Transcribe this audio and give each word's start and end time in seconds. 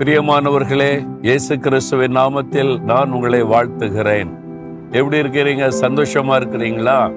பிரியமானவர்களே 0.00 1.06
இயேசு 1.22 1.58
கிறிஸ்துவின் 1.58 2.16
நாமத்தில் 2.16 2.80
நான் 2.80 3.12
உங்களை 3.12 3.42
வாழ்த்துகிறேன். 3.42 4.28
எப்படி 4.90 5.20
இருக்கிறீங்க? 5.20 5.72
சந்தோஷமா 5.80 6.36
இருக்கிறீங்களா? 6.40 7.12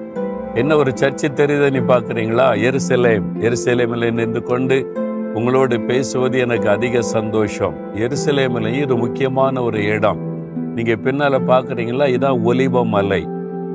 என்ன 0.54 0.76
ஒரு 0.76 0.92
சர்ச்சை 1.00 1.30
தெரியுதை 1.34 1.70
நீ 1.70 1.78
பார்க்குறீங்களா? 1.78 2.46
எருசலேம். 2.68 3.22
எருசலேமில் 3.38 4.12
நின்று 4.12 4.42
கொண்டு 4.42 4.92
உங்களோடு 5.34 5.80
பேசுவது 5.80 6.38
எனக்கு 6.38 6.68
அதிக 6.68 7.00
சந்தோஷம். 7.00 7.74
எருசலேமில் 7.94 8.82
இது 8.82 8.96
முக்கியமான 8.96 9.62
ஒரு 9.62 9.84
இடம். 9.84 10.18
நீங்க 10.74 10.92
பின்னால 10.92 11.40
பார்க்குறீங்களா? 11.46 12.08
இதான் 12.08 12.38
ஒலிவ 12.44 12.86
மலை. 12.86 13.28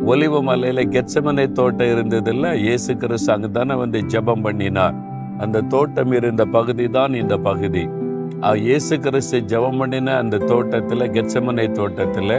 ஒலிவ 0.05 0.41
மலையில 0.43 0.85
கெச்சமனை 0.89 1.51
தோட்டம் 1.51 1.87
இருந்ததில்ல 1.87 2.55
இயேசு 2.55 2.97
கிறிஸ்து 2.97 3.33
அங்கே 3.33 3.47
தானே 3.51 3.73
வந்து 3.73 3.99
ஜெபம் 3.99 4.41
பண்ணினார். 4.41 4.93
அந்த 5.37 5.61
தோட்டம் 5.61 6.11
இருந்த 6.11 6.45
பகுதி 6.45 6.89
தான் 6.89 7.13
இந்த 7.13 7.37
பகுதி. 7.37 7.89
இயேசு 8.37 8.99
கிறிஸ்து 8.99 9.39
ஜெபம் 9.39 9.77
பண்ணின 9.77 10.15
அந்த 10.17 10.37
தோட்டத்தில் 10.37 10.99
கெச்சமனை 10.99 11.71
தோட்டத்தில் 11.71 12.35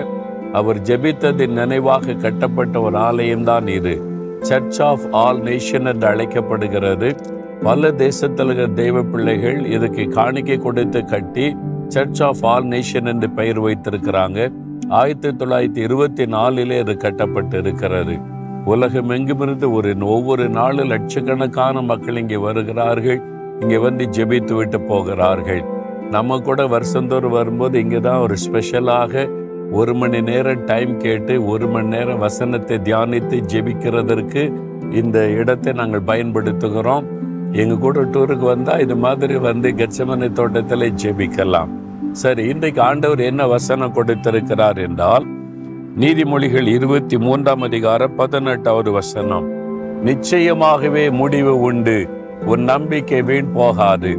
அவர் 0.53 0.79
ஜெபித்ததின் 0.81 1.59
நினைவாக 1.61 2.15
கட்டப்பட்ட 2.15 2.81
ஒரு 2.81 2.97
ஆலயம் 2.97 3.45
தான் 3.45 3.67
இது. 3.67 4.03
சர்ச் 4.41 4.83
ஆஃப் 4.83 5.05
ஆல் 5.11 5.41
நேஷன் 5.41 5.85
என்று 5.85 6.07
அழைக்கப்படுகிறது. 6.07 7.17
பல 7.63 7.91
தேசத்தில் 7.93 8.47
இருக்கிற 8.47 8.69
தெய்வ 8.75 9.03
பிள்ளைகள் 9.03 9.65
இதுக்கு 9.65 10.09
காணிக்கை 10.09 10.59
கொடுத்து 10.59 11.05
கட்டி 11.05 11.57
சர்ச் 11.89 12.23
ஆஃப் 12.23 12.45
ஆல் 12.45 12.65
நேஷன் 12.65 13.07
என்று 13.07 13.31
பெயர் 13.31 13.61
வைத்திருக்கிறாங்க. 13.61 14.51
ஆயிரத்தி 14.89 15.29
தொள்ளாயிரத்தி 15.29 15.79
இருபத்தி 15.79 16.27
நாலிலே 16.27 16.79
அது 16.79 16.97
கட்டப்பட்டு 16.97 17.59
இருக்கிறது 17.59 18.19
உலகம் 18.65 19.09
எங்குமிருந்து 19.09 19.73
ஒரு 19.73 19.97
ஒவ்வொரு 20.01 20.49
நாளும் 20.49 20.89
லட்சக்கணக்கான 20.89 21.83
மக்கள் 21.83 22.17
இங்கே 22.17 22.37
வருகிறார்கள். 22.37 23.21
இங்கே 23.61 23.79
வந்து 23.79 24.05
ஜெபித்து 24.05 24.53
விட்டு 24.53 24.81
போகிறார்கள். 24.81 25.63
நம்ம 26.15 26.37
கூட 26.47 26.61
வருஷந்தோறும் 26.67 27.35
வரும்போது 27.39 27.81
இங்கே 27.83 27.99
தான் 28.07 28.23
ஒரு 28.25 28.37
ஸ்பெஷலாக 28.45 29.23
ஒரு 29.79 29.93
மணி 30.01 30.21
நேரம் 30.29 30.63
டைம் 30.71 30.93
கேட்டு 31.03 31.35
ஒரு 31.53 31.67
மணி 31.73 31.89
நேரம் 31.95 32.23
வசனத்தை 32.25 32.77
தியானித்து 32.87 33.37
ஜெபிக்கிறதற்கு 33.53 34.43
இந்த 35.01 35.19
இடத்தை 35.41 35.73
நாங்கள் 35.81 36.09
பயன்படுத்துகிறோம். 36.09 37.05
எங்கள் 37.53 37.83
கூட 37.85 38.03
டூருக்கு 38.15 38.47
வந்தால் 38.53 38.83
இது 38.85 38.97
மாதிரி 39.05 39.37
வந்து 39.49 39.71
கச்சமனை 39.81 40.29
தோட்டத்தில் 40.39 40.87
ஜெபிக்கலாம். 41.03 41.71
சரி 42.23 42.43
இன்றைக்கு 42.53 42.81
ஆண்டவர் 42.89 43.23
என்ன 43.31 43.47
வசனம் 43.55 43.95
கொடுத்திருக்கிறார் 43.99 44.81
என்றால் 44.87 45.27
நீதிமொழிகள் 46.03 46.71
இருபத்தி 46.77 47.19
மூன்றாம் 47.27 47.63
அதிகாரம் 47.69 48.17
பதினெட்டாவது 48.23 48.93
வசனம் 48.99 49.47
நிச்சயமாகவே 50.09 51.05
முடிவு 51.21 51.55
உண்டு. 51.69 51.97
உன் 52.53 52.67
நம்பிக்கை 52.73 53.23
வீண் 53.31 53.55
போகாது. 53.61 54.13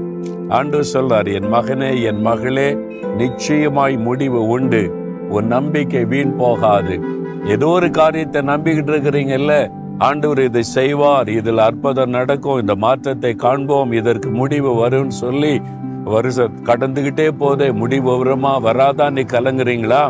ஆண்டு 0.51 0.79
சொல்றார் 0.93 1.29
என் 1.33 1.53
மகனே 1.53 2.03
என் 2.03 2.21
மகளே 2.21 2.77
நிச்சயமாய் 3.17 3.97
முடிவு 3.97 4.47
உண்டு. 4.47 4.81
உன் 5.29 5.47
நம்பிக்கை 5.47 6.05
வீண் 6.05 6.35
போகாது. 6.35 6.99
ஏதோ 7.45 7.67
ஒரு 7.67 7.89
காரியத்தை 7.89 8.41
நம்பிக்கிட்டு 8.41 8.91
இருக்கிறீங்கல்ல? 8.93 9.53
ஆண்டவர் 9.97 10.39
இதை 10.39 10.63
செய்வார். 10.63 11.29
இதில் 11.29 11.57
அற்புதம் 11.57 12.09
நடக்கும். 12.09 12.59
இந்த 12.59 12.75
மாற்றத்தை 12.75 13.35
காண்போம். 13.35 13.91
இதற்கு 13.91 14.29
முடிவு 14.29 14.87
வரும்னு 14.87 15.15
சொல்லி 15.23 15.61
வருஷம் 16.03 16.59
கடந்துகிட்டே 16.65 17.27
போதே 17.37 17.71
முடிவு 17.71 18.17
வருமா 18.17 18.57
வராதா? 18.57 19.09
நீ 19.09 19.21
கலங்குறீங்களா? 19.21 20.03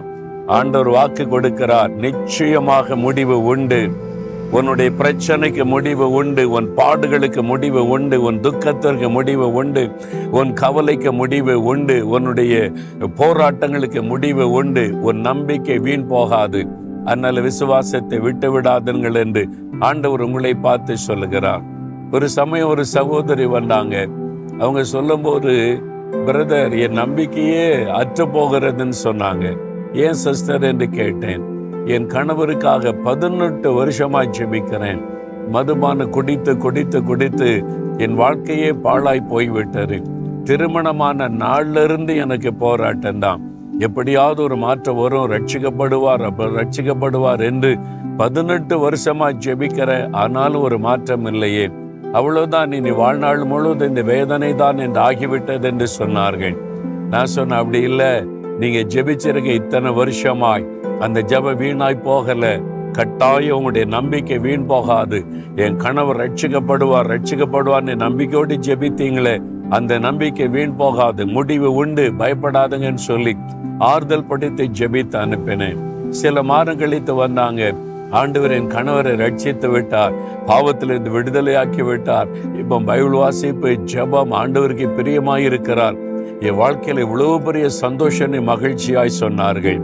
ஆண்டவர் 0.48 0.90
வாக்கு 0.90 1.24
கொடுக்கிறார். 1.24 1.92
நிச்சயமாக 2.06 2.96
முடிவு 2.96 3.44
உண்டு. 3.44 3.82
உன்னுடைய 4.52 4.92
பிரச்சனைக்கு 4.98 5.64
முடிவு 5.64 6.12
உண்டு 6.12 6.50
உன் 6.50 6.70
பாடுகளுக்கு 6.78 7.42
முடிவு 7.42 7.88
உண்டு 7.88 8.22
உன் 8.22 8.40
துக்கத்திற்கு 8.40 9.10
முடிவு 9.10 9.54
உண்டு 9.54 9.92
உன் 10.32 10.54
கவலைக்கு 10.54 11.12
முடிவு 11.12 11.64
உண்டு 11.64 12.10
உன்னுடைய 12.10 12.72
போராட்டங்களுக்கு 13.00 14.02
முடிவு 14.02 14.52
உண்டு 14.52 15.02
உன் 15.02 15.20
நம்பிக்கை 15.20 15.78
வீண் 15.78 16.08
போகாது. 16.08 16.68
அதனால 17.06 17.42
விசுவாசத்தை 17.42 18.20
விட்டு 18.20 18.62
விடாதுங்கள் 18.62 19.16
என்று 19.16 19.48
ஆண்டவர் 19.80 20.22
உங்களை 20.22 20.54
பார்த்து 20.54 20.98
சொல்லுகிறார். 20.98 21.62
ஒரு 22.12 22.30
சமயம் 22.30 22.70
ஒரு 22.70 22.86
சகோதரி 22.86 23.46
வந்தாங்க. 23.46 24.08
அவங்க 24.60 24.84
சொல்லும்போது 24.84 25.82
பிரதர் 26.26 26.82
என் 26.82 26.92
நம்பிக்கையே 26.92 27.86
அற்று 27.86 28.26
போகிறதுன்னு 28.26 28.94
சொன்னாங்க. 29.04 29.58
ஏன் 29.94 30.14
சிஸ்டர்? 30.14 30.64
என்று 30.64 30.90
கேட்டேன். 30.90 31.51
என் 31.86 32.08
கணவருக்காக 32.08 33.02
பதினெட்டு 33.04 33.74
வருஷமாய் 33.74 34.30
ஜெபிக்கிறேன். 34.40 35.02
மதுபான 35.50 36.06
குடித்து 36.06 36.58
குடித்து 36.58 37.04
குடித்து 37.04 37.64
என் 37.98 38.16
வாழ்க்கையே 38.16 38.72
பாழாய் 38.72 39.22
போய்விட்டது. 39.22 40.02
திருமணமான 40.44 41.30
நாள்ல 41.30 41.84
இருந்து 41.84 42.16
எனக்கு 42.16 42.54
போராட்டம் 42.54 43.20
தான். 43.20 43.42
எப்படியாவது 43.80 44.44
ஒரு 44.44 44.56
மாற்றம் 44.56 44.96
வரும். 44.96 45.32
ரட்சிக்கப்படுவார் 45.32 46.24
அப்ப 46.24 46.46
ரட்சிக்கப்படுவார் 46.46 47.44
என்று 47.44 47.78
பதினெட்டு 48.18 48.90
வருஷமா 48.90 49.34
ஜெபிக்கிற 49.46 50.08
ஆனாலும் 50.12 50.62
ஒரு 50.62 50.80
மாற்றம் 50.80 51.26
இல்லையே. 51.26 51.70
அவ்வளவுதான். 52.12 52.72
இனி 52.72 52.92
வாழ்நாள் 52.92 53.44
முழுவதும் 53.44 53.88
இந்த 53.88 54.02
வேதனை 54.02 54.56
தான் 54.56 54.78
என்று 54.78 55.02
ஆகிவிட்டது 55.02 55.64
என்று 55.64 55.88
சொன்னார்கள். 56.00 56.58
நான் 57.10 57.26
சொன்னேன் 57.26 57.58
அப்படி 57.58 57.82
இல்லை. 57.82 58.26
நீங்க 58.60 58.80
ஜெபிச்சிருக்க 58.80 59.46
இத்தனை 59.46 59.92
வருஷமாய் 59.92 60.66
அந்த 61.02 61.22
ஜப 61.22 61.54
வீணாய் 61.54 62.02
போகல. 62.02 62.60
கட்டாயம் 62.92 63.54
உங்களுடைய 63.54 63.88
நம்பிக்கை 63.88 64.38
வீண் 64.38 64.66
போகாது. 64.66 65.26
என் 65.56 65.76
கணவர் 65.76 66.18
ரட்சிக்கப்படுவார் 66.18 67.18
ரட்சிக்கப்படுவார்னு 67.18 67.96
நம்பிக்கையோடு 67.96 68.56
ஜெபித்தீங்களே. 68.56 69.42
அந்த 69.70 70.00
நம்பிக்கை 70.00 70.48
வீண் 70.48 70.76
போகாது. 70.76 71.28
முடிவு 71.28 71.74
உண்டு. 71.74 72.14
பயப்படாதுங்கன்னு 72.18 73.04
சொல்லி 73.10 73.38
ஆறுதல் 73.80 74.24
படித்து 74.24 74.64
ஜெபித்து 74.64 75.18
அனுப்பினேன். 75.18 76.10
சில 76.10 76.44
மாதம் 76.44 76.78
கழித்து 76.78 77.14
வந்தாங்க. 77.14 77.74
ஆண்டவர் 78.12 78.52
என் 78.52 78.68
கணவரை 78.68 79.16
ரட்சித்து 79.16 79.72
விட்டார். 79.72 80.14
பாவத்திலிருந்து 80.48 81.12
விடுதலையாக்கி 81.12 81.84
விட்டார். 81.84 82.28
இப்போ 82.60 82.80
பைபிள் 82.80 83.12
வாசிப்பு 83.12 83.68
ஜெபம் 83.68 84.32
ஆண்டவருக்கு 84.32 84.90
பிரியமாயிருக்கிறார். 84.98 85.98
என் 86.40 86.60
வாழ்க்கையில 86.60 87.00
இவ்வளவு 87.00 87.42
பெரிய 87.42 87.70
சந்தோஷனை 87.70 88.40
மகிழ்ச்சியாய் 88.40 89.10
சொன்னார்கள். 89.20 89.82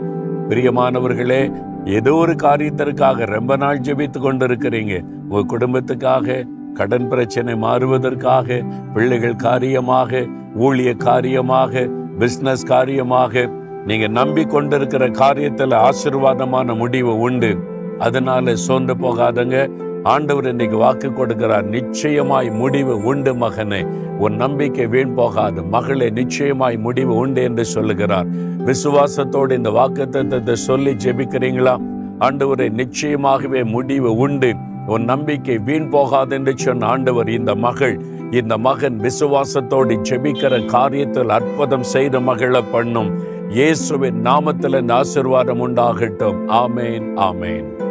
பிரியமானவர்களே 0.49 1.53
ஏதோ 1.85 2.13
ஒரு 2.13 2.33
காரியத்திற்காக 2.33 3.25
ரொம்ப 3.25 3.55
நாள் 3.55 3.79
ஜெபித்து 3.79 4.19
கொண்டிருக்கிறீங்க. 4.19 5.03
உங்க 5.29 5.57
குடும்பத்துக்காக 5.57 6.47
கடன் 6.73 7.07
பிரச்சனை 7.07 7.55
மாறுவதற்காக 7.55 8.61
பிள்ளைகள் 8.93 9.35
காரியமாக 9.35 10.25
ஊழிய 10.55 10.95
காரியமாக 10.97 11.89
பிஸ்னஸ் 12.19 12.65
காரியமாக 12.65 13.49
நீங்க 13.85 14.07
நம்பி 14.07 14.45
கொண்டிருக்கிற 14.45 15.07
காரியத்துல 15.07 15.89
ஆசீர்வாதமான 15.89 16.77
முடிவு 16.77 17.19
உண்டு. 17.19 17.57
அதனால 17.99 18.55
சோர்ந்து 18.55 18.95
போகாதங்க. 18.95 19.69
ஆண்டவர் 20.03 20.47
இன்னைக்கு 20.47 20.77
வாக்கு 20.77 21.09
கொடுக்கிறார். 21.09 21.63
நிச்சயமாய் 21.63 22.49
முடிவு 22.49 23.03
உண்டு 23.03 23.33
மகனே. 23.33 23.87
உன் 24.17 24.35
நம்பிக்கை 24.35 24.87
வீண் 24.87 25.13
போகாது. 25.13 25.63
மகளே 25.63 26.09
நிச்சயமாய் 26.09 26.77
முடிவு 26.77 27.15
உண்டு 27.15 27.43
என்று 27.43 27.65
சொல்லுகிறார். 27.65 28.25
விசுவாசத்தோடு 28.65 29.51
இந்த 29.51 29.69
வாக்கு 29.69 30.09
சொல்லி 30.53 30.91
ஜெபிக்கிறீங்களா? 30.91 31.77
ஆண்டவரை 32.19 32.69
நிச்சயமாகவே 32.69 33.63
முடிவு 33.63 34.15
உண்டு. 34.15 34.55
உன் 34.87 35.03
நம்பிக்கை 35.03 35.57
வீண் 35.57 35.89
போகாது 35.89 36.35
என்று 36.35 36.53
சொன்ன 36.55 36.85
ஆண்டவர் 36.85 37.29
இந்த 37.29 37.55
மகள் 37.55 37.99
இந்த 38.31 38.57
மகன் 38.57 38.99
விசுவாசத்தோடு 38.99 39.99
ஜெபிக்கிற 40.09 40.65
காரியத்தில் 40.65 41.27
அற்புதம் 41.27 41.83
செய்த 41.83 42.19
மகளை 42.19 42.63
பண்ணும். 42.71 43.11
இயேசுவின் 43.49 44.21
நாமத்தில் 44.23 44.81
இந்த 44.81 44.93
உண்டாகட்டும். 45.53 46.35
ஆமேன் 46.47 47.09
ஆமேன். 47.15 47.85